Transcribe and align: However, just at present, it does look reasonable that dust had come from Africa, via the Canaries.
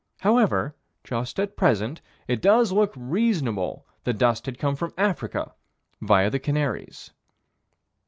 However, 0.21 0.75
just 1.03 1.39
at 1.39 1.55
present, 1.55 2.01
it 2.27 2.41
does 2.41 2.71
look 2.71 2.91
reasonable 2.97 3.85
that 4.03 4.17
dust 4.17 4.47
had 4.47 4.57
come 4.57 4.75
from 4.75 4.95
Africa, 4.97 5.53
via 6.01 6.31
the 6.31 6.39
Canaries. 6.39 7.11